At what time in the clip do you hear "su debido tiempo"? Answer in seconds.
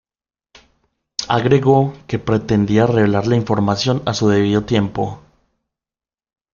4.15-5.21